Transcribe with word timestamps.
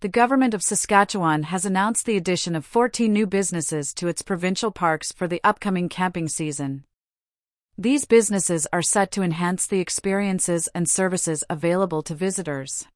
The 0.00 0.08
government 0.08 0.54
of 0.54 0.62
Saskatchewan 0.62 1.42
has 1.42 1.66
announced 1.66 2.06
the 2.06 2.16
addition 2.16 2.56
of 2.56 2.64
14 2.64 3.12
new 3.12 3.26
businesses 3.26 3.92
to 3.92 4.08
its 4.08 4.22
provincial 4.22 4.70
parks 4.70 5.12
for 5.12 5.28
the 5.28 5.42
upcoming 5.44 5.90
camping 5.90 6.26
season. 6.26 6.84
These 7.76 8.06
businesses 8.06 8.66
are 8.72 8.80
set 8.80 9.12
to 9.12 9.22
enhance 9.22 9.66
the 9.66 9.80
experiences 9.80 10.70
and 10.74 10.88
services 10.88 11.44
available 11.50 12.00
to 12.04 12.14
visitors. 12.14 12.86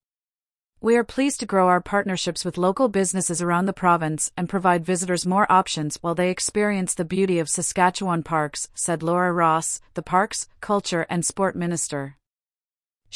We 0.80 0.96
are 0.96 1.04
pleased 1.04 1.40
to 1.40 1.46
grow 1.46 1.68
our 1.68 1.82
partnerships 1.82 2.42
with 2.42 2.56
local 2.56 2.88
businesses 2.88 3.42
around 3.42 3.66
the 3.66 3.74
province 3.74 4.32
and 4.34 4.48
provide 4.48 4.86
visitors 4.86 5.26
more 5.26 5.50
options 5.52 5.98
while 6.00 6.14
they 6.14 6.30
experience 6.30 6.94
the 6.94 7.04
beauty 7.04 7.38
of 7.38 7.50
Saskatchewan 7.50 8.22
parks, 8.22 8.70
said 8.72 9.02
Laura 9.02 9.30
Ross, 9.30 9.82
the 9.92 10.02
Parks, 10.02 10.48
Culture 10.62 11.04
and 11.10 11.22
Sport 11.22 11.54
Minister. 11.54 12.16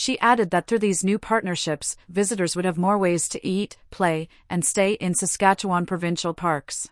She 0.00 0.16
added 0.20 0.52
that 0.52 0.68
through 0.68 0.78
these 0.78 1.02
new 1.02 1.18
partnerships, 1.18 1.96
visitors 2.08 2.54
would 2.54 2.64
have 2.64 2.78
more 2.78 2.96
ways 2.96 3.28
to 3.30 3.44
eat, 3.44 3.78
play, 3.90 4.28
and 4.48 4.64
stay 4.64 4.92
in 4.92 5.12
Saskatchewan 5.12 5.86
provincial 5.86 6.34
parks. 6.34 6.88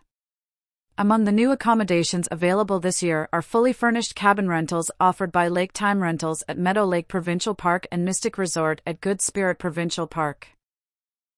Among 0.97 1.23
the 1.23 1.31
new 1.31 1.53
accommodations 1.53 2.27
available 2.29 2.81
this 2.81 3.01
year 3.01 3.29
are 3.31 3.41
fully 3.41 3.71
furnished 3.71 4.13
cabin 4.13 4.49
rentals 4.49 4.91
offered 4.99 5.31
by 5.31 5.47
Lake 5.47 5.71
Time 5.71 6.03
Rentals 6.03 6.43
at 6.49 6.57
Meadow 6.57 6.83
Lake 6.83 7.07
Provincial 7.07 7.55
Park 7.55 7.87
and 7.93 8.03
Mystic 8.03 8.37
Resort 8.37 8.81
at 8.85 8.99
Good 8.99 9.21
Spirit 9.21 9.57
Provincial 9.57 10.05
Park. 10.05 10.49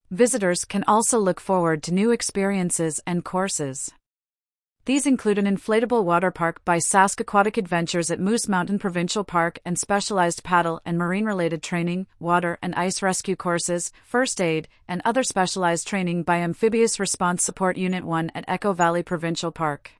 Visitors 0.09 0.65
can 0.65 0.83
also 0.87 1.19
look 1.19 1.39
forward 1.39 1.83
to 1.83 1.93
new 1.93 2.09
experiences 2.09 2.99
and 3.05 3.23
courses. 3.23 3.91
These 4.85 5.05
include 5.05 5.37
an 5.37 5.45
inflatable 5.45 6.03
water 6.03 6.31
park 6.31 6.63
by 6.65 6.77
Sask 6.77 7.19
Aquatic 7.19 7.57
Adventures 7.57 8.09
at 8.09 8.19
Moose 8.19 8.47
Mountain 8.47 8.79
Provincial 8.79 9.23
Park 9.23 9.59
and 9.63 9.77
specialized 9.77 10.43
paddle 10.43 10.81
and 10.83 10.97
marine 10.97 11.25
related 11.25 11.61
training, 11.61 12.07
water 12.19 12.57
and 12.61 12.73
ice 12.75 13.01
rescue 13.01 13.35
courses, 13.35 13.91
first 14.03 14.41
aid, 14.41 14.67
and 14.87 15.01
other 15.05 15.21
specialized 15.21 15.87
training 15.87 16.23
by 16.23 16.37
Amphibious 16.37 16.99
Response 16.99 17.43
Support 17.43 17.77
Unit 17.77 18.03
1 18.03 18.31
at 18.33 18.45
Echo 18.47 18.73
Valley 18.73 19.03
Provincial 19.03 19.51
Park. 19.51 19.91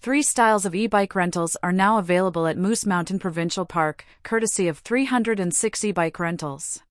Three 0.00 0.22
styles 0.22 0.64
of 0.64 0.74
e 0.74 0.86
bike 0.86 1.14
rentals 1.14 1.56
are 1.62 1.72
now 1.72 1.98
available 1.98 2.46
at 2.46 2.58
Moose 2.58 2.86
Mountain 2.86 3.18
Provincial 3.18 3.64
Park, 3.64 4.04
courtesy 4.22 4.68
of 4.68 4.78
306 4.78 5.84
e 5.84 5.92
bike 5.92 6.18
rentals. 6.18 6.82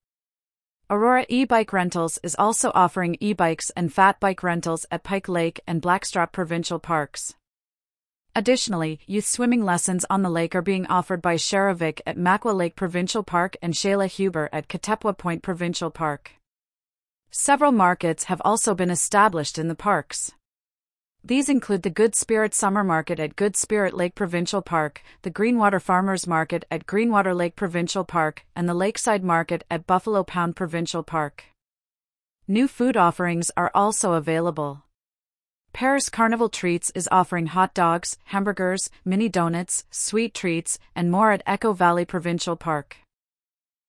Aurora 0.88 1.26
e-bike 1.28 1.72
rentals 1.72 2.16
is 2.22 2.36
also 2.38 2.70
offering 2.72 3.16
e-bikes 3.18 3.70
and 3.70 3.92
fat 3.92 4.20
bike 4.20 4.44
rentals 4.44 4.86
at 4.88 5.02
Pike 5.02 5.28
Lake 5.28 5.60
and 5.66 5.82
Blackstrap 5.82 6.30
provincial 6.30 6.78
parks. 6.78 7.34
Additionally, 8.36 9.00
youth 9.04 9.26
swimming 9.26 9.64
lessons 9.64 10.04
on 10.08 10.22
the 10.22 10.30
lake 10.30 10.54
are 10.54 10.62
being 10.62 10.86
offered 10.86 11.20
by 11.20 11.34
Sharavik 11.34 12.02
at 12.06 12.16
Makwa 12.16 12.54
Lake 12.54 12.76
Provincial 12.76 13.24
Park 13.24 13.56
and 13.60 13.74
Shayla 13.74 14.06
Huber 14.06 14.48
at 14.52 14.68
Katepwa 14.68 15.18
Point 15.18 15.42
Provincial 15.42 15.90
Park. 15.90 16.34
Several 17.32 17.72
markets 17.72 18.24
have 18.24 18.40
also 18.44 18.72
been 18.72 18.90
established 18.90 19.58
in 19.58 19.66
the 19.66 19.74
parks. 19.74 20.34
These 21.26 21.48
include 21.48 21.82
the 21.82 21.90
Good 21.90 22.14
Spirit 22.14 22.54
Summer 22.54 22.84
Market 22.84 23.18
at 23.18 23.34
Good 23.34 23.56
Spirit 23.56 23.94
Lake 23.94 24.14
Provincial 24.14 24.62
Park, 24.62 25.02
the 25.22 25.30
Greenwater 25.30 25.82
Farmers 25.82 26.24
Market 26.24 26.64
at 26.70 26.86
Greenwater 26.86 27.34
Lake 27.34 27.56
Provincial 27.56 28.04
Park, 28.04 28.46
and 28.54 28.68
the 28.68 28.74
Lakeside 28.74 29.24
Market 29.24 29.64
at 29.68 29.88
Buffalo 29.88 30.22
Pound 30.22 30.54
Provincial 30.54 31.02
Park. 31.02 31.42
New 32.46 32.68
food 32.68 32.96
offerings 32.96 33.50
are 33.56 33.72
also 33.74 34.12
available. 34.12 34.84
Paris 35.72 36.08
Carnival 36.08 36.48
Treats 36.48 36.92
is 36.94 37.08
offering 37.10 37.46
hot 37.46 37.74
dogs, 37.74 38.18
hamburgers, 38.26 38.88
mini 39.04 39.28
donuts, 39.28 39.84
sweet 39.90 40.32
treats, 40.32 40.78
and 40.94 41.10
more 41.10 41.32
at 41.32 41.42
Echo 41.44 41.72
Valley 41.72 42.04
Provincial 42.04 42.54
Park. 42.54 42.98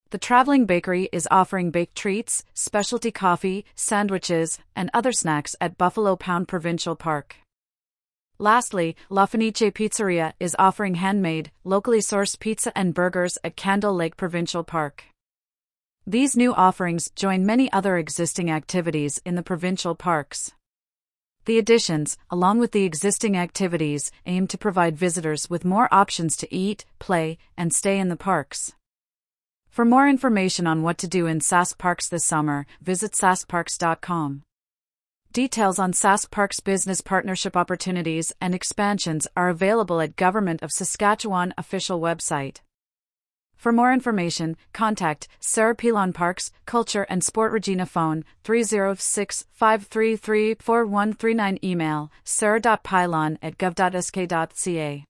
The 0.10 0.18
Traveling 0.18 0.66
Bakery 0.66 1.10
is 1.12 1.28
offering 1.30 1.70
baked 1.70 1.98
treats, 1.98 2.46
specialty 2.54 3.12
coffee, 3.12 3.66
sandwiches, 3.76 4.58
and 4.74 4.90
other 4.94 5.12
snacks 5.12 5.54
at 5.60 5.78
Buffalo 5.78 6.16
Pound 6.16 6.48
Provincial 6.48 6.96
Park. 6.96 7.36
Lastly, 8.40 8.96
La 9.10 9.26
Fenice 9.26 9.70
Pizzeria 9.74 10.32
is 10.40 10.56
offering 10.58 10.96
handmade, 10.96 11.52
locally 11.66 12.00
sourced 12.00 12.40
pizza 12.40 12.72
and 12.74 12.94
burgers 12.94 13.38
at 13.44 13.58
Candle 13.58 13.94
Lake 13.94 14.16
Provincial 14.16 14.64
Park. 14.64 15.04
These 16.06 16.38
new 16.38 16.54
offerings 16.54 17.10
join 17.14 17.46
many 17.46 17.70
other 17.74 17.98
existing 17.98 18.50
activities 18.50 19.20
in 19.26 19.36
the 19.36 19.44
provincial 19.44 19.94
parks. 19.94 20.54
The 21.44 21.58
additions, 21.58 22.18
along 22.30 22.60
with 22.60 22.72
the 22.72 22.86
existing 22.86 23.36
activities, 23.36 24.10
aim 24.26 24.48
to 24.48 24.58
provide 24.58 24.96
visitors 24.96 25.50
with 25.50 25.66
more 25.66 25.94
options 25.94 26.38
to 26.38 26.56
eat, 26.56 26.86
play, 26.98 27.38
and 27.58 27.74
stay 27.74 28.00
in 28.00 28.08
the 28.08 28.16
parks. 28.16 28.74
For 29.78 29.86
more 29.86 30.10
information 30.10 30.66
on 30.66 30.82
what 30.82 30.98
to 30.98 31.08
do 31.08 31.28
in 31.28 31.40
Sask 31.40 31.78
Parks 31.78 32.10
this 32.10 32.26
summer, 32.26 32.66
visit 32.82 33.12
saskparks.com. 33.12 34.42
Details 35.32 35.78
on 35.78 35.94
Sask 35.94 36.32
Parks 36.32 36.60
business 36.60 37.00
partnership 37.00 37.56
opportunities 37.56 38.34
and 38.42 38.56
expansions 38.56 39.28
are 39.38 39.50
available 39.50 40.02
at 40.02 40.16
Government 40.16 40.64
of 40.64 40.72
Saskatchewan 40.72 41.54
official 41.60 42.02
website. 42.02 42.62
For 43.56 43.72
more 43.72 43.94
information, 43.94 44.58
contact 44.74 45.28
Sarah 45.40 45.76
Pilon 45.76 46.12
Parks, 46.12 46.50
Culture 46.66 47.06
and 47.08 47.24
Sport 47.24 47.52
Regina 47.52 47.86
phone 47.86 48.26
306 48.46 49.46
533 49.52 50.56
4139 50.56 51.60
email 51.64 52.12
sarah.pilon 52.24 53.38
at 53.44 53.60
gov.sk.ca. 53.60 55.06